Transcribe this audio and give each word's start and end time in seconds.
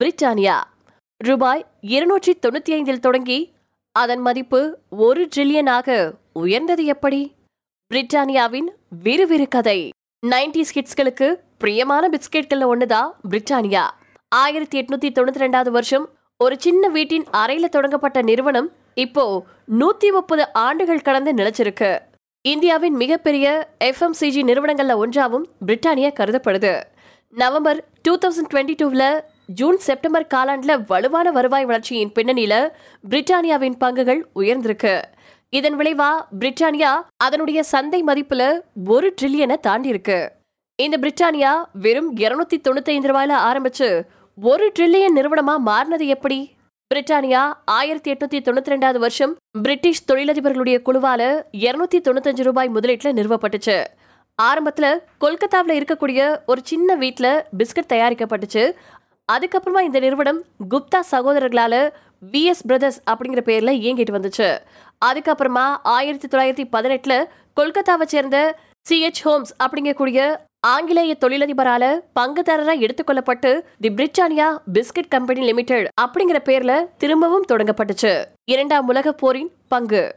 Britannia 0.00 0.56
ரூபாய் 1.20 1.62
இருநூற்றி 1.80 2.32
தொண்ணூத்தி 2.34 2.72
ஐந்தில் 2.72 3.00
தொடங்கி 3.00 3.38
அதன் 3.92 4.20
மதிப்பு 4.20 4.60
ஒரு 4.90 5.28
ட்ரில்லியனாக 5.36 5.96
உயர்ந்தது 6.32 6.84
எப்படி? 6.84 7.20
பிரிட்டானியாவின் 7.90 8.68
விறுவிறு 9.04 9.46
கதை. 9.48 9.90
நைன்டிஸ் 10.26 10.74
கிட்ஸ்களுக்கு 10.74 11.28
பிரியமான 11.58 12.08
பிஸ்கெட்கள்ல 12.08 12.68
ஒண்ணுதான் 12.72 13.08
பிரிட்டானியா 13.30 13.84
ஆயிரத்தி 14.28 14.78
எட்நூத்தி 14.80 15.08
தொண்ணூத்தி 15.16 15.42
ரெண்டாவது 15.44 15.70
வருஷம் 15.70 16.06
ஒரு 16.36 16.56
சின்ன 16.58 16.88
வீட்டின் 16.88 17.26
அறையில 17.32 17.68
தொடங்கப்பட்ட 17.68 18.22
நிறுவனம் 18.22 18.68
இப்போ 18.94 19.24
நூத்தி 19.80 20.10
முப்பது 20.10 20.46
ஆண்டுகள் 20.52 21.06
கடந்து 21.08 21.32
நிலைச்சிருக்கு. 21.32 21.90
இந்தியாவின் 22.44 22.94
மிகப்பெரிய 22.94 23.68
எஃப்எம்சிஜி 23.84 24.44
நிறுவனங்கள்ல 24.50 24.96
ஒன்றாவும் 25.04 25.48
பிரிட்டானியா 25.66 26.12
கருதப்படுது. 26.20 26.72
நவம்பர் 27.34 27.80
டூ 28.02 28.14
தௌசண்ட் 28.16 28.50
டுவெண்ட்டி 28.54 28.76
டூவில் 28.82 29.20
ஜூன் 29.54 29.78
செப்டம்பர் 29.78 30.26
காலாண்டில் 30.34 30.82
வலுவான 30.86 31.30
வருவாய் 31.30 31.64
வளர்ச்சியின் 31.64 32.10
பின்னணியில 32.14 32.54
பிரிட்டானியாவின் 33.10 33.76
பங்குகள் 33.80 34.20
உயர்ந்திருக்கு. 34.34 35.02
இதன் 35.50 35.76
விளைவா 35.78 36.08
பிரிட்டானியா 36.40 36.90
அதனுடைய 37.16 37.62
சந்தை 37.62 38.02
மதிப்புல 38.02 38.60
ஒரு 38.86 39.14
ட்ரில்லியனை 39.22 39.56
தாண்டி 39.60 39.88
இருக்கு 39.88 40.32
இந்த 40.82 40.98
பிரிட்டானியா 41.00 41.52
வெறும் 41.72 42.16
இருநூத்தி 42.16 42.56
தொண்ணூத்தி 42.56 42.90
ஐந்து 42.90 43.12
ரூபாயில 43.12 43.34
ஆரம்பிச்சு 43.48 44.02
ஒரு 44.42 44.72
ட்ரில்லியன் 44.78 45.16
நிறுவனமா 45.16 45.54
மாறினது 45.66 46.06
எப்படி? 46.06 46.56
பிரிட்டானியா 46.94 47.52
ஆயிரத்தி 47.64 48.12
எட்நூத்தி 48.12 48.40
தொண்ணூத்தி 48.42 48.72
ரெண்டாவது 48.74 48.98
வருஷம் 48.98 49.36
பிரிட்டிஷ் 49.62 50.04
தொழிலதிபர்களுடைய 50.12 50.76
குழுவால 50.84 51.42
இருநூத்தி 51.52 51.98
தொண்ணூத்தஞ்சு 51.98 52.42
ரூபாய் 52.42 52.70
முதலீட்டுல 52.74 53.12
நிறுவப்பட்டுச்சு. 53.18 53.84
ஆரம்பத்துல 54.42 54.98
கொல்கத்தாவில் 55.18 55.84
இருக்கக்கூடிய 55.84 56.38
ஒரு 56.46 56.60
சின்ன 56.64 56.94
வீட்டில் 56.94 57.42
பிஸ்கட் 57.58 57.92
தயாரிக்கப்பட்டுச்சு. 57.92 58.72
அதுக்கப்புறமா 59.32 59.80
இந்த 59.80 59.98
நிறுவனம் 59.98 60.44
குப்தா 60.70 61.00
சகோதரர்களால 61.10 61.90
விஎஸ் 62.32 62.62
பிரதர்ஸ் 62.66 63.02
அப்படிங்கிற 63.10 63.40
பேர்ல 63.48 63.72
இயங்கிட்டு 63.82 64.14
வந்துச்சு. 64.16 64.58
அதுக்கப்புறமா 65.04 65.76
ஆயிரத்தி 65.82 66.28
தொள்ளாயிரத்தி 66.28 66.66
பதினெட்டுல 66.72 67.24
கொல்கத்தாவை 67.60 68.02
சேர்ந்த 68.02 68.58
சிஹெச் 68.90 69.22
ஹோம்ஸ் 69.22 69.54
அப்படிங்கக்கூடிய 69.62 70.36
ஆங்கிலேய 70.60 71.16
தொழிலதிபரால 71.20 72.00
பங்குதாரராக 72.20 72.88
எடுத்துக்கொள்ளப்பட்டு 72.88 73.60
the 73.80 73.88
Britannia 73.88 74.58
Biscuit 74.72 75.08
Company 75.08 75.44
Limited 75.44 75.88
அப்படிங்கிற 76.00 76.38
பேர்ல 76.44 76.84
திரும்பவும் 76.98 77.44
தொடங்கப்பட்டுச்சு. 77.52 78.24
இரண்டாம் 78.44 78.88
உலக 78.88 79.12
போரின் 79.12 79.52
பங்கு. 79.68 80.14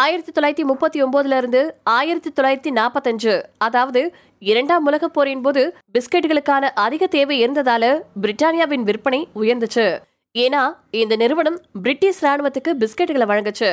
ஆயிரத்தி 0.00 0.32
தொள்ளாயிரத்தி 0.32 0.64
முப்பத்தி 0.64 1.02
ஒன்பதுல 1.04 1.36
இருந்து 1.36 1.60
ஆயிரத்தி 1.82 2.30
தொள்ளாயிரத்தி 2.30 2.70
நாற்பத்தஞ்சு 2.78 3.42
அதாவது 3.58 4.14
இரண்டாம் 4.38 4.84
உலக 4.84 5.08
போரின் 5.08 5.40
போது 5.40 5.62
பிஸ்கெட்டுகளுக்கான 5.94 6.70
அதிக 6.84 7.06
தேவை 7.06 7.36
இருந்ததால 7.44 7.84
பிரிட்டானியாவின் 8.22 8.82
விற்பனை 8.82 9.28
உயர்ந்துச்சு. 9.34 9.86
ஏன்னா 10.34 10.62
இந்த 10.90 11.16
நிறுவனம் 11.16 11.58
பிரிட்டிஷ் 11.82 12.22
ராணுவத்துக்கு 12.24 12.72
பிஸ்கெட்டுகளை 12.82 13.26
வழங்குச்சு. 13.32 13.70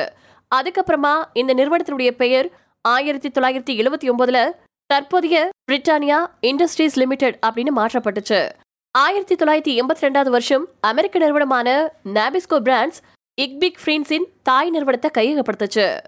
அதுக்கப்புறமா 0.54 1.14
இந்த 1.32 1.54
நிறுவனத்தினுடைய 1.54 2.10
பெயர் 2.22 2.48
ஆயிரத்தி 2.84 3.28
தொள்ளாயிரத்தி 3.28 3.74
எழுபத்தி 3.82 4.10
ஒன்பதுல 4.12 4.40
தற்போதைய 4.86 5.48
பிரிட்டானியா 5.72 6.18
இண்டஸ்ட்ரீஸ் 6.40 6.98
லிமிடெட் 6.98 7.38
அப்படின்னு 7.46 7.74
மாற்றப்பட்டுச்சு. 7.80 8.40
ஆயிரத்தி 8.94 9.34
தொள்ளாயிரத்தி 9.34 9.74
எண்பத்தி 9.80 10.06
ரெண்டாவது 10.06 10.30
வருஷம் 10.30 10.66
அமெரிக்க 10.80 11.18
நிறுவனமான 11.18 11.68
நாபிஸ்கோ 12.14 12.58
பிராண்ட்ஸ் 12.68 13.00
இக்பிக் 13.40 13.78
ஃப்ரீன்ஸின் 13.84 14.24
தாய் 14.42 14.70
நிறுவனத்தை 14.70 15.10
கையகப்படுத்துச்சு. 15.18 15.98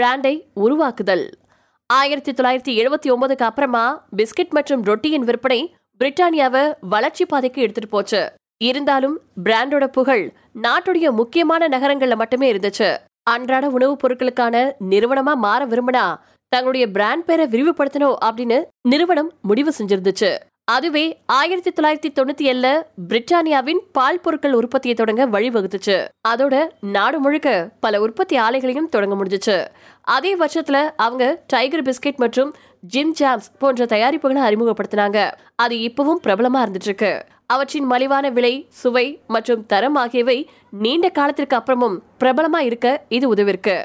பிராண்டை 0.00 0.42
உருவாக்குதல். 0.54 1.38
ஆயிரத்தி 1.86 2.32
தொள்ளாயிரத்தி 2.32 2.84
எழுபத்தி 2.84 3.10
ஒன்பதுக்கு 3.10 3.42
அப்புறமா 3.42 4.06
பிஸ்கட் 4.16 4.48
மற்றும் 4.50 4.82
ரொட்டியின் 4.82 5.24
விற்பனை 5.24 5.74
பிரிட்டானியாவை 6.00 6.74
வளர்ச்சி 6.80 7.26
பாதைக்கு 7.26 7.62
எடுத்துட்டு 7.62 7.90
போச்சு. 7.90 8.32
இருந்தாலும் 8.62 9.20
பிராண்டோட 9.44 9.86
புகழ் 9.86 10.32
நாட்டுடைய 10.62 11.10
முக்கியமான 11.10 11.68
நகரங்கள்ல 11.68 12.16
மட்டுமே 12.16 12.52
இருந்துச்சு. 12.52 12.96
அன்றாட 13.22 13.68
உணவுப் 13.68 14.06
பொருட்களுக்கான 14.06 14.72
நிறுவனமா 14.88 15.34
மாற 15.34 15.66
விரும்பினா 15.66 16.18
தங்களுடைய 16.48 16.90
பிராண்ட் 16.90 17.24
பேரை 17.24 17.46
விரிவுபடுத்தணும் 17.46 18.16
அப்படின்னு 18.24 18.64
நிறுவனம் 18.88 19.32
முடிவு 19.42 19.72
செஞ்சிருந்துச்சு. 19.78 20.36
அதுவே 20.72 21.04
ஆயிரத்தி 21.36 21.70
தொள்ளாயிரத்தி 21.70 22.10
தொண்ணூத்தி 22.16 22.44
ஏழுல 22.50 22.68
பிரிட்டானியாவின் 23.08 23.80
பால் 23.92 24.20
பொருட்கள் 24.20 24.56
உற்பத்தியை 24.58 24.94
தொடங்க 24.96 25.22
வழிவகுத்துச்சு. 25.34 25.96
அதோட 26.28 26.54
நாடு 26.96 27.18
முழுக்க 27.18 27.48
பல 27.84 28.00
உற்பத்தி 28.00 28.36
ஆலைகளையும் 28.38 28.88
தொடங்க 28.94 29.14
முடிஞ்சுச்சு. 29.20 29.56
அதே 30.16 30.32
வருஷத்துல 30.36 30.78
அவங்க 30.96 31.24
டைகர் 31.46 31.82
பிஸ்கெட் 31.82 32.20
மற்றும் 32.24 32.50
ஜிம் 32.80 33.14
ஜாம்ஸ் 33.20 33.48
போன்ற 33.58 33.86
தயாரிப்புகளை 33.86 34.42
அறிமுகப்படுத்தினாங்க. 34.48 35.18
அது 35.64 35.76
இப்பவும் 35.88 36.22
பிரபலமா 36.26 36.60
இருந்துட்டு 36.64 36.88
இருக்கு 36.90 37.12
அவற்றின் 37.46 37.88
மலிவான 37.92 38.26
விலை 38.36 38.54
சுவை 38.82 39.06
மற்றும் 39.26 39.64
தரம் 39.66 39.98
ஆகியவை 40.02 40.38
நீண்ட 40.84 41.08
காலத்திற்கு 41.08 41.56
அப்புறமும் 41.56 41.96
பிரபலமா 42.20 42.60
இருக்க 42.68 42.88
இது 43.08 43.26
உதவிருக்கு. 43.34 43.76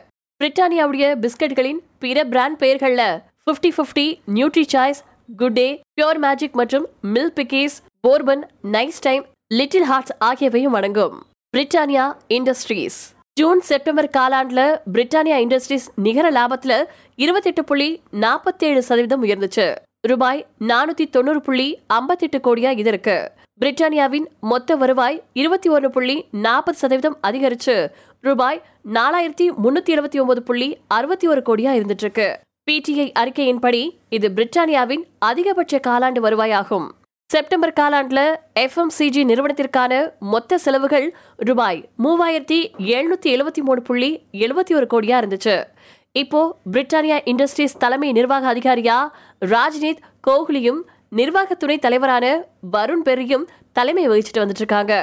பிரிட்டானியாவுடைய 0.41 1.06
பிஸ்கட்களின் 1.23 1.81
பிற 2.03 2.23
brand 2.31 2.62
பெயர்கள்ல 2.63 3.03
Fifty 3.47 3.69
Fifty 3.78 4.07
NutriChoice 4.73 5.02
Good 5.30 5.53
Day 5.53 5.81
Pure 5.94 6.18
Magic 6.18 6.53
மற்றும் 6.53 6.86
Milk 7.02 7.34
Bikis 7.36 7.75
Bourbon 8.02 8.44
Nice 8.63 9.00
Time 9.00 9.24
Little 9.53 9.81
Hearts 9.81 10.16
ஆகியவையும் 10.19 10.74
அடங்கும் 10.74 11.16
பிரிட்டானியா 11.53 12.06
இண்டஸ்ட்ரீஸ் 12.28 13.00
ஜூன் 13.40 13.62
செப்டம்பர் 13.62 14.09
காலாண்டுல 14.18 14.62
பிரிட்டானியா 14.94 15.38
இண்டஸ்ட்ரீஸ் 15.38 15.88
நிகர 15.96 16.31
லாபத்துல 16.31 16.74
இருபத்தெட்டு 17.16 17.64
புள்ளி 17.64 17.90
நாற்பத்தேழு 18.12 18.80
சதவீதம் 18.80 19.24
உயர்ந்துச்சு. 19.24 19.68
ரூபாய் 20.02 20.46
நானூத்தி 20.68 21.09
தொண்ணூறு 21.09 21.41
புள்ளி 21.41 21.68
ஐம்பத்தெட்டு 21.88 22.38
கோடியா 22.38 22.72
இது 22.78 22.90
இருக்கு. 22.90 23.18
பிரிட்டானியாவின் 23.62 24.28
மொத்த 24.40 24.75
வருவாய் 24.75 25.24
இருபத்தி 25.34 25.69
ஒன்று 25.69 25.90
புள்ளி 25.90 26.25
நாற்பது 26.31 26.78
சதவீதம் 26.78 27.18
அதிகரிச்சு 27.28 27.75
ரூபாய் 28.22 28.62
நாலாயிரத்தி 28.94 29.47
முன்னூத்தி 29.64 29.94
எழுபத்தி 29.96 30.19
ஒன்பது 30.19 30.44
புள்ளி 30.44 30.78
அறுபத்தி 30.88 31.28
ஒரு 31.28 31.41
கோடியா 31.50 31.74
இருந்துட்டு 31.80 32.06
இருக்கு. 32.08 32.30
பிடிஐ 32.70 33.12
அறிக்கையின்படி 33.20 33.90
இது 34.09 34.28
பிரிட்டானியாவின் 34.30 35.03
அதிகபட்ச 35.20 35.80
காலாண்டு 35.88 36.20
வருவாயாகும். 36.20 36.88
செப்டம்பர் 37.34 37.74
காலாண்டுல 37.80 38.36
எஃப்எம்சிஜி 38.59 39.22
நிறுவனத்திற்கான 39.31 40.14
மொத்த 40.20 40.58
செலவுகள் 40.58 41.16
ரூபாய் 41.38 41.90
மூவாயிரத்தி 42.03 42.59
எழுநூத்தி 42.78 43.30
எழுபத்தி 43.36 43.62
மூணு 43.62 43.81
புள்ளி 43.81 44.09
எழுபத்தி 44.31 44.74
ஒரு 44.76 44.88
கோடியா 44.94 45.20
இருந்துச்சு. 45.22 45.64
இப்போ 46.12 46.58
பிரிட்டானியா 46.72 47.20
இண்டஸ்ட்ரீஸ் 47.24 47.78
தலைமை 47.78 48.12
நிர்வாக 48.12 48.53
அதிகாரியா 48.53 48.97
ராஜ்நீத் 49.40 50.03
கோஹ்லியும் 50.28 50.82
நிர்வாக 51.09 51.56
துணை 51.56 51.78
தலைவரான 51.78 52.47
வருண் 52.72 53.06
பெரியும் 53.09 53.47
தலைமை 53.72 54.09
வகிச்சுட்டு 54.09 54.44
வந்துட்டு 54.44 54.64
இருக்காங்க 54.66 54.94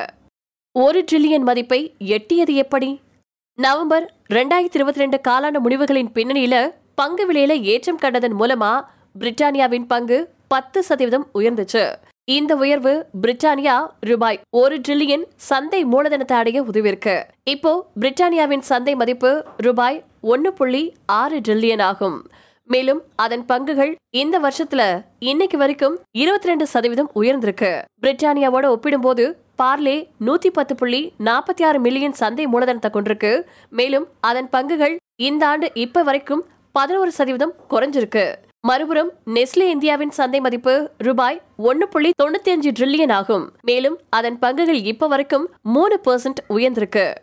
ஒரு 0.73 1.05
ட்ரில்லியன் 1.13 1.43
மதிப்பை 1.43 1.95
எட்டியது 1.99 2.55
எப்படி? 2.55 3.01
நவம்பர் 3.55 4.15
ரெண்டாயிரத்தி 4.29 4.79
இருபத்தி 4.81 5.01
ரெண்டு 5.01 5.21
காலாண்டு 5.29 5.61
முடிவுகளின் 5.65 6.13
பின்னணியில 6.15 6.57
பங்கு 7.03 7.25
விலையில 7.29 7.53
ஏற்றம் 7.73 8.01
கண்டதன் 8.03 8.35
மூலமா 8.41 8.71
பிரிட்டானியாவின் 9.21 9.87
பங்கு 9.93 10.19
பத்து 10.53 10.79
சதவீதம் 10.89 11.25
உயர்ந்துச்சு. 11.39 11.83
இந்த 12.25 12.53
உயர்வு 12.63 12.93
பிரிட்டானியா 13.23 13.77
ரூபாய் 14.01 14.39
ஒரு 14.61 14.77
ட்ரில்லியன் 14.89 15.25
சந்தை 15.49 15.81
மூலதனத்தை 15.85 16.37
அடைய 16.41 16.59
உதவியிருக்கு. 16.63 17.17
இப்போ 17.55 17.73
பிரிட்டானியாவின் 18.01 18.65
சந்தை 18.71 18.95
மதிப்பு 18.95 19.31
ரூபாய் 19.57 19.99
ஒன்னு 20.21 20.53
புள்ளி 20.53 20.83
ஆறு 21.21 21.41
ட்ரில்லியன் 21.49 21.83
ஆகும். 21.83 22.19
மேலும் 22.69 23.03
அதன் 23.25 23.45
பங்குகள் 23.49 23.93
இந்த 24.23 24.39
வருஷத்துல 24.47 24.83
இன்னைக்கு 25.19 25.59
வரைக்கும் 25.65 25.97
இருபத்தி 26.23 26.51
ரெண்டு 26.53 26.67
சதவீதம் 26.67 27.11
உயர்ந்திருக்கு. 27.23 27.73
பிரிட்டானியாவோட 28.05 28.67
ஒப்பிடும்போது 28.75 29.27
பார்லே 29.63 29.97
நூத்தி 30.27 30.51
பத்து 30.53 30.75
புள்ளி 30.75 31.03
நாற்பத்தி 31.29 31.65
ஆறு 31.69 31.81
மில்லியன் 31.81 32.19
சந்தை 32.23 32.47
மூலதனத்தை 32.47 32.91
கொண்டிருக்கு. 32.93 33.33
மேலும் 33.81 34.09
அதன் 34.21 34.51
பங்குகள் 34.57 34.97
இந்த 35.29 35.45
ஆண்டு 35.47 35.67
இப்ப 35.87 36.03
வரைக்கும் 36.03 36.43
பதினோரு 36.73 37.13
சதவீதம் 37.13 37.55
குறைஞ்சிருக்கு. 37.71 38.35
மறுபுறம் 38.61 39.13
நெஸ்லே 39.27 39.69
இந்தியாவின் 39.69 40.11
சந்தை 40.11 40.41
மதிப்பு 40.41 40.91
ரூபாய் 40.99 41.43
ஒன்னு 41.57 41.89
புள்ளி 41.89 42.11
தொண்ணூத்தி 42.23 42.51
அஞ்சு 42.51 42.71
ட்ரில்லியன் 42.71 43.13
ஆகும். 43.13 43.53
மேலும் 43.63 44.01
அதன் 44.11 44.39
பங்குகள் 44.43 44.85
இப்ப 44.85 45.07
வரைக்கும் 45.07 45.51
மூணு 45.63 46.01
பெர்சென்ட் 46.05 46.41
உயர்ந்திருக்கு. 46.49 47.15